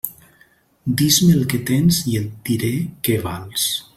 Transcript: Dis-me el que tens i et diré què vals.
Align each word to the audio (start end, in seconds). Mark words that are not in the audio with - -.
Dis-me 1.01 1.35
el 1.41 1.43
que 1.51 1.59
tens 1.71 2.01
i 2.13 2.17
et 2.23 2.33
diré 2.51 2.73
què 3.09 3.21
vals. 3.29 3.71